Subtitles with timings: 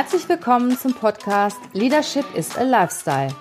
[0.00, 3.34] Herzlich willkommen zum Podcast Leadership is a Lifestyle.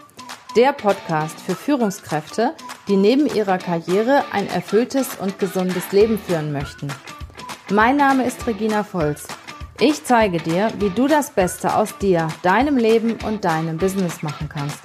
[0.56, 2.56] Der Podcast für Führungskräfte,
[2.88, 6.88] die neben ihrer Karriere ein erfülltes und gesundes Leben führen möchten.
[7.70, 9.28] Mein Name ist Regina Volz.
[9.80, 14.50] Ich zeige dir, wie du das Beste aus dir, deinem Leben und deinem Business machen
[14.50, 14.80] kannst.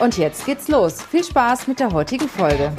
[0.00, 1.00] Und jetzt geht's los.
[1.00, 2.70] Viel Spaß mit der heutigen Folge.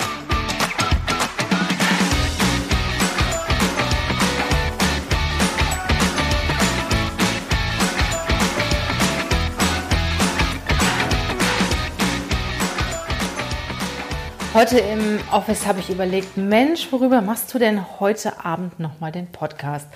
[14.51, 19.27] Heute im Office habe ich überlegt, Mensch, worüber machst du denn heute Abend nochmal den
[19.27, 19.87] Podcast?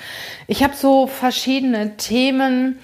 [0.45, 2.77] Ich habe so verschiedene Themen,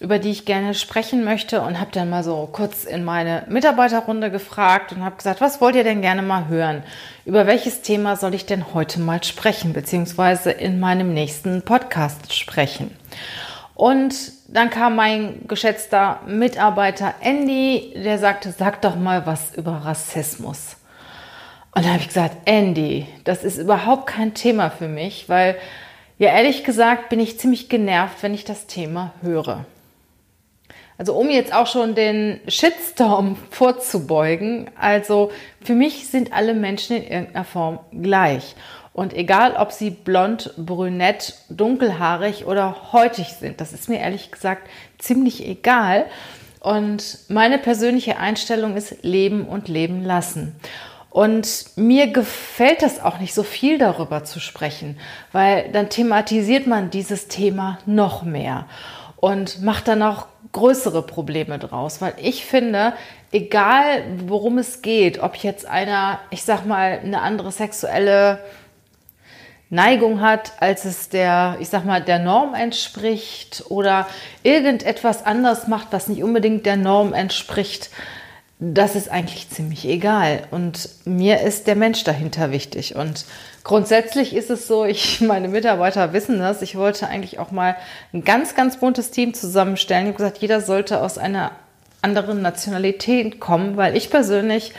[0.00, 4.32] über die ich gerne sprechen möchte und habe dann mal so kurz in meine Mitarbeiterrunde
[4.32, 6.82] gefragt und habe gesagt, was wollt ihr denn gerne mal hören?
[7.24, 12.90] Über welches Thema soll ich denn heute mal sprechen, beziehungsweise in meinem nächsten Podcast sprechen?
[13.76, 14.14] Und
[14.48, 20.78] dann kam mein geschätzter Mitarbeiter Andy, der sagte, sag doch mal was über Rassismus.
[21.74, 25.56] Und da habe ich gesagt, Andy, das ist überhaupt kein Thema für mich, weil
[26.18, 29.64] ja ehrlich gesagt bin ich ziemlich genervt, wenn ich das Thema höre.
[30.98, 37.04] Also um jetzt auch schon den Shitstorm vorzubeugen, also für mich sind alle Menschen in
[37.04, 38.54] irgendeiner Form gleich.
[38.92, 44.68] Und egal, ob sie blond, brünett, dunkelhaarig oder häutig sind, das ist mir ehrlich gesagt
[44.98, 46.04] ziemlich egal.
[46.60, 50.54] Und meine persönliche Einstellung ist Leben und Leben lassen.
[51.12, 54.98] Und mir gefällt das auch nicht so viel darüber zu sprechen,
[55.30, 58.64] weil dann thematisiert man dieses Thema noch mehr
[59.16, 62.94] und macht dann auch größere Probleme draus, weil ich finde,
[63.30, 68.38] egal worum es geht, ob jetzt einer, ich sag mal, eine andere sexuelle
[69.68, 74.06] Neigung hat, als es der, ich sag mal, der Norm entspricht oder
[74.42, 77.90] irgendetwas anders macht, was nicht unbedingt der Norm entspricht,
[78.64, 80.44] das ist eigentlich ziemlich egal.
[80.52, 82.94] Und mir ist der Mensch dahinter wichtig.
[82.94, 83.24] Und
[83.64, 87.74] grundsätzlich ist es so, ich, meine Mitarbeiter wissen das, ich wollte eigentlich auch mal
[88.12, 90.04] ein ganz, ganz buntes Team zusammenstellen.
[90.04, 91.50] Ich habe gesagt, jeder sollte aus einer
[92.02, 94.72] anderen Nationalität kommen, weil ich persönlich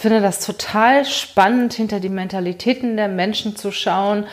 [0.00, 4.24] finde das total spannend, hinter die Mentalitäten der Menschen zu schauen,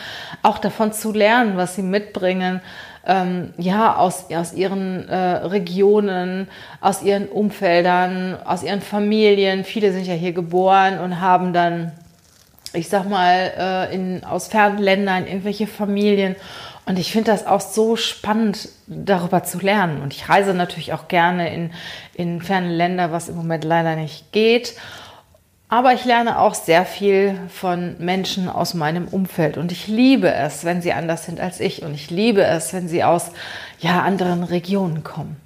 [0.42, 2.60] auch davon zu lernen, was sie mitbringen
[3.08, 6.48] ähm, ja, aus, aus ihren äh, Regionen,
[6.80, 9.64] aus ihren Umfeldern, aus ihren Familien.
[9.64, 11.92] Viele sind ja hier geboren und haben dann,
[12.74, 16.36] ich sag mal, äh, in, aus fernen Ländern irgendwelche Familien.
[16.84, 20.02] Und ich finde das auch so spannend, darüber zu lernen.
[20.02, 21.70] Und ich reise natürlich auch gerne in,
[22.14, 24.74] in ferne Länder, was im Moment leider nicht geht.
[25.70, 30.64] Aber ich lerne auch sehr viel von Menschen aus meinem Umfeld und ich liebe es,
[30.64, 33.32] wenn sie anders sind als ich und ich liebe es, wenn sie aus
[33.78, 35.36] ja, anderen Regionen kommen.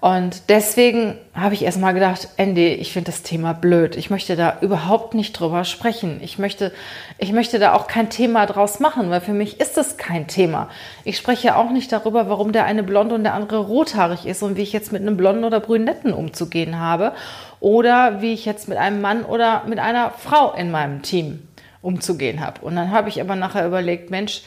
[0.00, 3.96] Und deswegen habe ich erstmal gedacht, Andy, ich finde das Thema blöd.
[3.96, 6.20] Ich möchte da überhaupt nicht drüber sprechen.
[6.22, 6.72] Ich möchte,
[7.16, 10.68] ich möchte da auch kein Thema draus machen, weil für mich ist es kein Thema.
[11.04, 14.56] Ich spreche auch nicht darüber, warum der eine blond und der andere rothaarig ist und
[14.56, 17.12] wie ich jetzt mit einem blonden oder brünetten umzugehen habe
[17.60, 21.48] oder wie ich jetzt mit einem Mann oder mit einer Frau in meinem Team
[21.80, 22.60] umzugehen habe.
[22.60, 24.42] Und dann habe ich aber nachher überlegt, Mensch,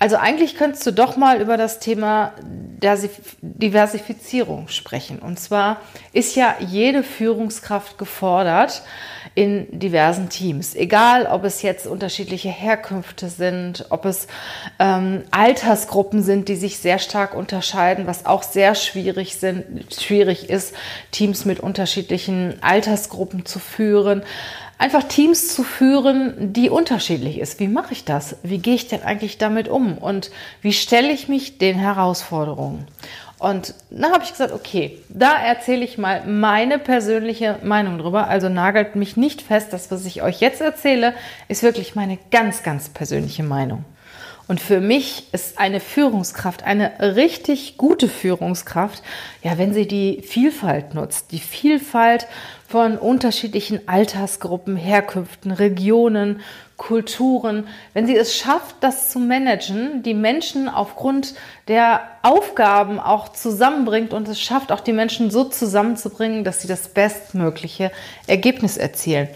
[0.00, 2.32] also eigentlich könntest du doch mal über das Thema
[3.42, 5.18] Diversifizierung sprechen.
[5.18, 5.82] Und zwar
[6.14, 8.82] ist ja jede Führungskraft gefordert
[9.34, 10.74] in diversen Teams.
[10.74, 14.26] Egal, ob es jetzt unterschiedliche Herkünfte sind, ob es
[14.78, 20.74] ähm, Altersgruppen sind, die sich sehr stark unterscheiden, was auch sehr schwierig, sind, schwierig ist,
[21.10, 24.22] Teams mit unterschiedlichen Altersgruppen zu führen
[24.80, 27.60] einfach Teams zu führen, die unterschiedlich ist.
[27.60, 28.36] Wie mache ich das?
[28.42, 29.98] Wie gehe ich denn eigentlich damit um?
[29.98, 30.30] Und
[30.62, 32.86] wie stelle ich mich den Herausforderungen?
[33.38, 38.28] Und dann habe ich gesagt, okay, da erzähle ich mal meine persönliche Meinung drüber.
[38.28, 39.74] Also nagelt mich nicht fest.
[39.74, 41.12] Das, was ich euch jetzt erzähle,
[41.48, 43.84] ist wirklich meine ganz, ganz persönliche Meinung.
[44.50, 49.00] Und für mich ist eine Führungskraft, eine richtig gute Führungskraft,
[49.44, 52.26] ja, wenn sie die Vielfalt nutzt, die Vielfalt
[52.66, 56.40] von unterschiedlichen Altersgruppen, Herkünften, Regionen,
[56.80, 61.34] Kulturen, wenn sie es schafft, das zu managen, die Menschen aufgrund
[61.68, 66.88] der Aufgaben auch zusammenbringt und es schafft, auch die Menschen so zusammenzubringen, dass sie das
[66.88, 67.92] bestmögliche
[68.26, 69.28] Ergebnis erzielen.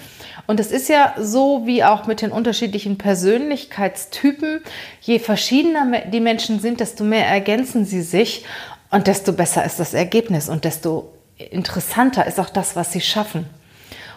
[0.46, 4.62] Und es ist ja so wie auch mit den unterschiedlichen Persönlichkeitstypen.
[5.02, 8.46] Je verschiedener die Menschen sind, desto mehr ergänzen sie sich
[8.91, 13.44] und desto besser ist das Ergebnis und desto interessanter ist auch das, was sie schaffen.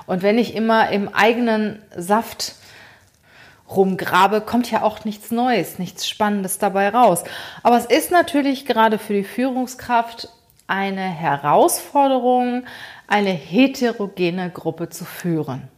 [0.06, 2.56] Und wenn ich immer im eigenen Saft
[3.70, 7.24] rumgrabe, kommt ja auch nichts Neues, nichts Spannendes dabei raus.
[7.64, 10.30] Aber es ist natürlich gerade für die Führungskraft
[10.68, 12.66] eine Herausforderung,
[13.08, 15.70] eine heterogene Gruppe zu führen.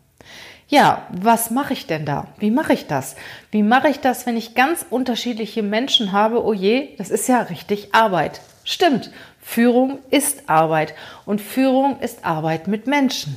[0.68, 2.28] Ja, was mache ich denn da?
[2.38, 3.16] Wie mache ich das?
[3.50, 6.46] Wie mache ich das, wenn ich ganz unterschiedliche Menschen habe?
[6.46, 8.42] Oh je, das ist ja richtig Arbeit.
[8.64, 9.10] Stimmt,
[9.42, 10.94] Führung ist Arbeit
[11.26, 13.36] und Führung ist Arbeit mit Menschen.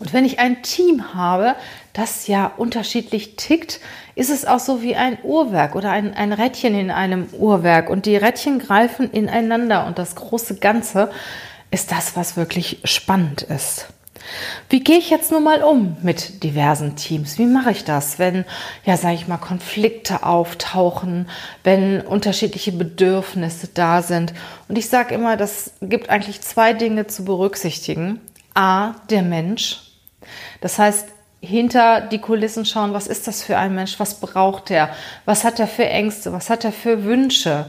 [0.00, 1.54] Und wenn ich ein Team habe,
[1.92, 3.80] das ja unterschiedlich tickt,
[4.14, 7.90] ist es auch so wie ein Uhrwerk oder ein, ein Rädchen in einem Uhrwerk.
[7.90, 11.10] Und die Rädchen greifen ineinander und das große Ganze
[11.70, 13.88] ist das, was wirklich spannend ist.
[14.68, 17.38] Wie gehe ich jetzt nun mal um mit diversen Teams?
[17.38, 18.44] Wie mache ich das, wenn,
[18.84, 21.28] ja, sage ich mal, Konflikte auftauchen,
[21.64, 24.32] wenn unterschiedliche Bedürfnisse da sind?
[24.68, 28.20] Und ich sage immer, das gibt eigentlich zwei Dinge zu berücksichtigen.
[28.54, 29.89] A, der Mensch.
[30.60, 31.08] Das heißt,
[31.40, 34.90] hinter die Kulissen schauen, was ist das für ein Mensch, was braucht er,
[35.24, 37.66] was hat er für Ängste, was hat er für Wünsche,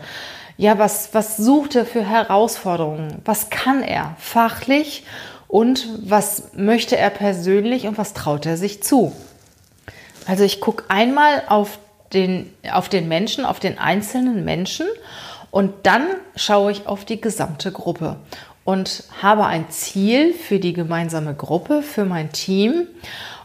[0.57, 5.05] ja, was, was sucht er für Herausforderungen, was kann er fachlich
[5.47, 9.13] und was möchte er persönlich und was traut er sich zu.
[10.27, 11.79] Also ich gucke einmal auf
[12.13, 14.87] den, auf den Menschen, auf den einzelnen Menschen
[15.49, 16.05] und dann
[16.35, 18.17] schaue ich auf die gesamte Gruppe
[18.63, 22.87] und habe ein Ziel für die gemeinsame Gruppe, für mein Team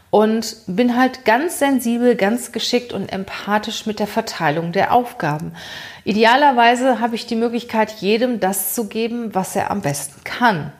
[0.09, 5.53] und bin halt ganz sensibel, ganz geschickt und empathisch mit der Verteilung der Aufgaben.
[6.03, 10.71] Idealerweise habe ich die Möglichkeit, jedem das zu geben, was er am besten kann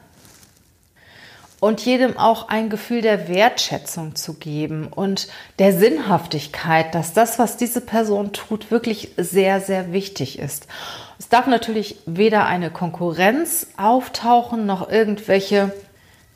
[1.59, 5.27] und jedem auch ein Gefühl der Wertschätzung zu geben und
[5.59, 10.67] der Sinnhaftigkeit, dass das, was diese Person tut, wirklich sehr, sehr wichtig ist.
[11.19, 15.73] Es darf natürlich weder eine Konkurrenz auftauchen noch irgendwelche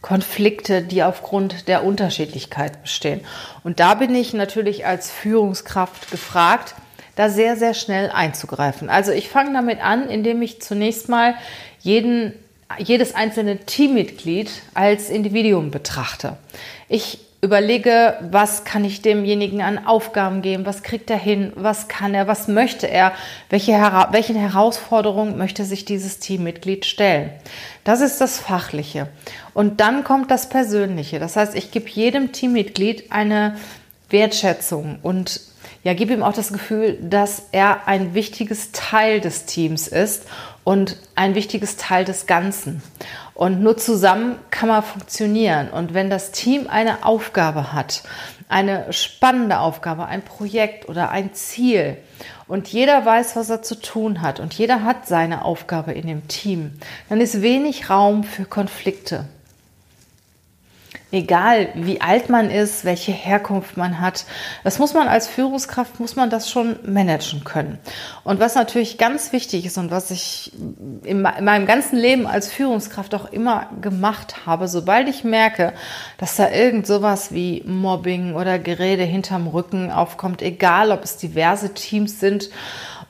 [0.01, 3.21] Konflikte, die aufgrund der Unterschiedlichkeit bestehen.
[3.63, 6.75] Und da bin ich natürlich als Führungskraft gefragt,
[7.15, 8.89] da sehr, sehr schnell einzugreifen.
[8.89, 11.35] Also ich fange damit an, indem ich zunächst mal
[11.81, 12.33] jeden
[12.77, 16.37] jedes einzelne Teammitglied als Individuum betrachte.
[16.87, 22.13] Ich überlege, was kann ich demjenigen an Aufgaben geben, was kriegt er hin, was kann
[22.13, 23.13] er, was möchte er,
[23.49, 23.71] welche,
[24.11, 27.31] welchen Herausforderungen möchte sich dieses Teammitglied stellen.
[27.83, 29.07] Das ist das Fachliche.
[29.55, 31.19] Und dann kommt das Persönliche.
[31.19, 33.57] Das heißt, ich gebe jedem Teammitglied eine
[34.11, 35.41] Wertschätzung und
[35.83, 40.25] ja, gebe ihm auch das Gefühl, dass er ein wichtiges Teil des Teams ist
[40.63, 42.83] und ein wichtiges Teil des Ganzen.
[43.41, 45.71] Und nur zusammen kann man funktionieren.
[45.71, 48.03] Und wenn das Team eine Aufgabe hat,
[48.49, 51.97] eine spannende Aufgabe, ein Projekt oder ein Ziel,
[52.47, 56.27] und jeder weiß, was er zu tun hat und jeder hat seine Aufgabe in dem
[56.27, 56.73] Team,
[57.09, 59.25] dann ist wenig Raum für Konflikte
[61.11, 64.25] egal wie alt man ist, welche Herkunft man hat.
[64.63, 67.79] Das muss man als Führungskraft, muss man das schon managen können.
[68.23, 70.51] Und was natürlich ganz wichtig ist und was ich
[71.03, 75.73] in meinem ganzen Leben als Führungskraft auch immer gemacht habe, sobald ich merke,
[76.17, 81.73] dass da irgend sowas wie Mobbing oder Gerede hinterm Rücken aufkommt, egal ob es diverse
[81.73, 82.49] Teams sind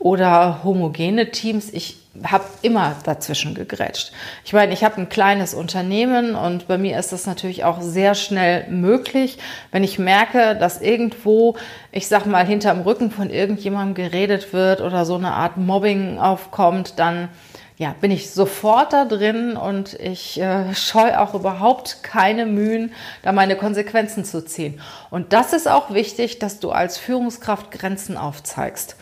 [0.02, 4.12] oder homogene Teams, ich habe immer dazwischen gegrätscht.
[4.44, 8.16] Ich meine, ich habe ein kleines Unternehmen und bei mir ist das natürlich auch sehr
[8.16, 9.38] schnell möglich,
[9.72, 11.56] wenn ich merke, dass irgendwo,
[11.92, 17.00] ich sag mal, hinterm Rücken von irgendjemandem geredet wird oder so eine Art Mobbing aufkommt,
[17.00, 17.30] dann
[17.78, 22.92] ja, bin ich sofort da drin und ich äh, scheue auch überhaupt keine Mühen,
[23.24, 24.82] da meine Konsequenzen zu ziehen.
[25.10, 28.98] Und das ist auch wichtig, dass du als Führungskraft Grenzen aufzeigst.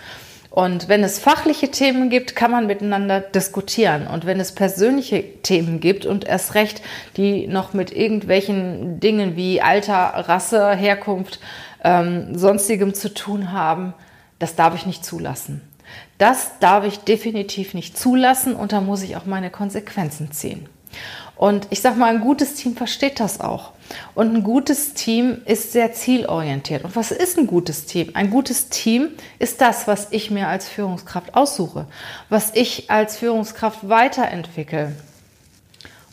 [0.50, 4.08] Und wenn es fachliche Themen gibt, kann man miteinander diskutieren.
[4.08, 6.82] Und wenn es persönliche Themen gibt und erst recht,
[7.18, 9.96] die noch mit irgendwelchen Dingen wie Alter,
[10.28, 11.40] Rasse, Herkunft,
[11.84, 13.94] ähm, sonstigem zu tun haben,
[14.40, 15.62] das darf ich nicht zulassen.
[16.18, 20.68] Das darf ich definitiv nicht zulassen und da muss ich auch meine Konsequenzen ziehen.
[21.36, 23.72] Und ich sage mal, ein gutes Team versteht das auch.
[24.16, 26.84] Und ein gutes Team ist sehr zielorientiert.
[26.84, 28.12] Und was ist ein gutes Team?
[28.14, 31.86] Ein gutes Team ist das, was ich mir als Führungskraft aussuche,
[32.30, 34.94] was ich als Führungskraft weiterentwickle.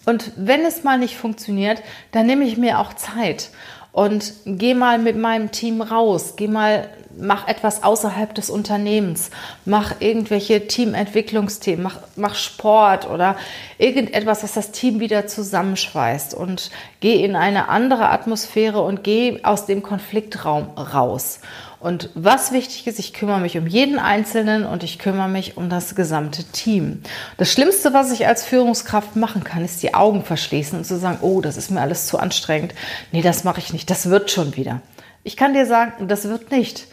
[0.07, 1.83] Und wenn es mal nicht funktioniert,
[2.13, 3.51] dann nehme ich mir auch Zeit
[3.93, 9.31] und gehe mal mit meinem Team raus, gehe mal mach etwas außerhalb des Unternehmens,
[9.65, 13.37] mach irgendwelche Teamentwicklungsthemen, mach, mach Sport oder
[13.79, 16.35] irgendetwas, was das Team wieder zusammenschweißt.
[16.35, 16.71] Und
[17.01, 21.41] geh in eine andere Atmosphäre und geh aus dem Konfliktraum raus.
[21.79, 25.69] Und was wichtig ist, ich kümmere mich um jeden Einzelnen und ich kümmere mich um
[25.69, 27.03] das gesamte Team.
[27.37, 31.19] Das Schlimmste, was ich als Führungskraft machen kann, ist die Augen verschließen und zu sagen,
[31.21, 32.75] oh, das ist mir alles zu anstrengend.
[33.13, 33.91] Nee, das mache ich nicht.
[33.91, 34.81] Das wird schon wieder.
[35.23, 36.87] Ich kann dir sagen, das wird nicht.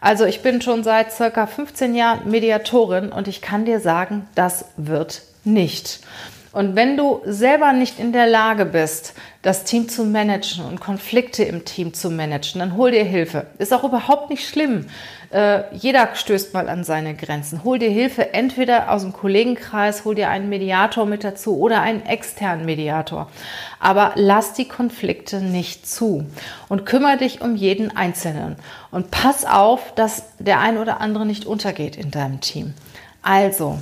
[0.00, 4.66] Also ich bin schon seit circa 15 Jahren Mediatorin und ich kann dir sagen, das
[4.76, 6.00] wird nicht.
[6.58, 11.44] Und wenn du selber nicht in der Lage bist, das Team zu managen und Konflikte
[11.44, 13.46] im Team zu managen, dann hol dir Hilfe.
[13.58, 14.86] Ist auch überhaupt nicht schlimm.
[15.30, 17.62] Äh, jeder stößt mal an seine Grenzen.
[17.62, 22.04] Hol dir Hilfe entweder aus dem Kollegenkreis, hol dir einen Mediator mit dazu oder einen
[22.04, 23.30] externen Mediator.
[23.78, 26.26] Aber lass die Konflikte nicht zu
[26.68, 28.56] und kümmere dich um jeden Einzelnen.
[28.90, 32.74] Und pass auf, dass der ein oder andere nicht untergeht in deinem Team.
[33.22, 33.78] Also,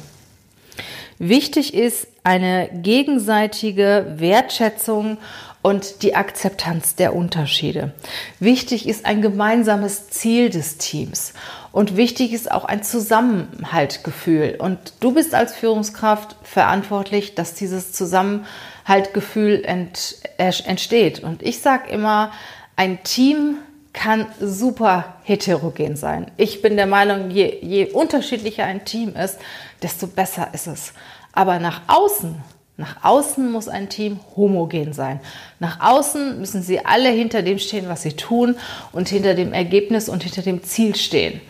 [1.18, 5.18] Wichtig ist eine gegenseitige Wertschätzung
[5.62, 7.92] und die Akzeptanz der Unterschiede.
[8.38, 11.32] Wichtig ist ein gemeinsames Ziel des Teams
[11.72, 14.56] und wichtig ist auch ein Zusammenhaltgefühl.
[14.58, 21.20] Und du bist als Führungskraft verantwortlich, dass dieses Zusammenhaltgefühl ent, entsteht.
[21.20, 22.30] Und ich sage immer,
[22.76, 23.58] ein Team
[23.96, 26.30] kann super heterogen sein.
[26.36, 29.38] Ich bin der Meinung, je, je unterschiedlicher ein Team ist,
[29.82, 30.92] desto besser ist es.
[31.32, 32.36] Aber nach außen,
[32.76, 35.18] nach außen muss ein Team homogen sein.
[35.60, 38.56] Nach außen müssen sie alle hinter dem stehen, was sie tun
[38.92, 41.40] und hinter dem Ergebnis und hinter dem Ziel stehen,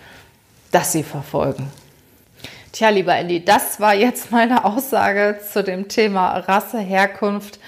[0.70, 1.68] das sie verfolgen.
[2.70, 7.58] Tja, lieber Andy, das war jetzt meine Aussage zu dem Thema Rasse, Herkunft,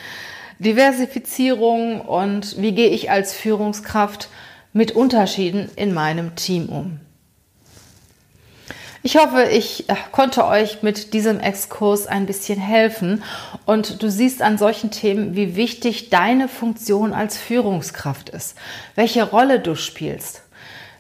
[0.61, 4.29] Diversifizierung und wie gehe ich als Führungskraft
[4.73, 7.01] mit Unterschieden in meinem Team um.
[9.03, 13.23] Ich hoffe, ich äh, konnte euch mit diesem Exkurs ein bisschen helfen
[13.65, 18.57] und du siehst an solchen Themen, wie wichtig deine Funktion als Führungskraft ist,
[18.97, 20.43] welche Rolle du spielst.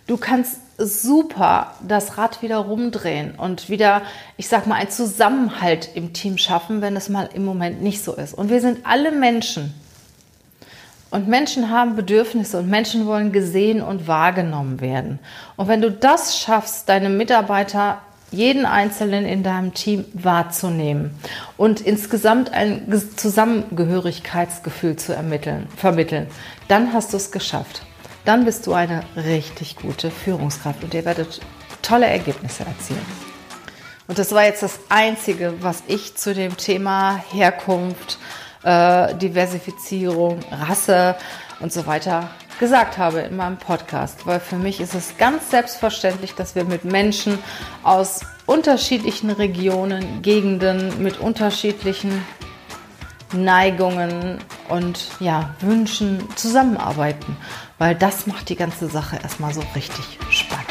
[0.06, 4.02] Du kannst super das Rad wieder rumdrehen und wieder,
[4.36, 8.14] ich sag mal, einen Zusammenhalt im Team schaffen, wenn es mal im Moment nicht so
[8.14, 8.32] ist.
[8.32, 9.74] Und wir sind alle Menschen.
[11.10, 15.18] Und Menschen haben Bedürfnisse und Menschen wollen gesehen und wahrgenommen werden.
[15.56, 21.12] Und wenn du das schaffst, deine Mitarbeiter, jeden Einzelnen in deinem Team wahrzunehmen
[21.56, 22.86] und insgesamt ein
[23.16, 26.26] Zusammengehörigkeitsgefühl zu ermitteln, vermitteln,
[26.68, 27.82] dann hast du es geschafft.
[28.26, 31.40] Dann bist du eine richtig gute Führungskraft und ihr werdet
[31.80, 33.06] tolle Ergebnisse erzielen.
[34.08, 38.18] Und das war jetzt das Einzige, was ich zu dem Thema Herkunft,
[38.62, 41.16] äh, Diversifizierung, Rasse
[41.60, 44.26] und so weiter gesagt habe in meinem Podcast.
[44.26, 47.38] Weil für mich ist es ganz selbstverständlich, dass wir mit Menschen
[47.82, 52.24] aus unterschiedlichen Regionen, Gegenden, mit unterschiedlichen
[53.32, 54.38] Neigungen
[54.68, 57.36] und ja, Wünschen zusammenarbeiten,
[57.76, 60.67] weil das macht die ganze Sache erstmal so richtig spannend.